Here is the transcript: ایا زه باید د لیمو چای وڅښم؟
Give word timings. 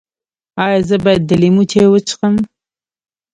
ایا 0.63 0.79
زه 0.87 0.95
باید 1.03 1.21
د 1.25 1.31
لیمو 1.41 1.63
چای 1.71 1.87
وڅښم؟ 1.89 2.35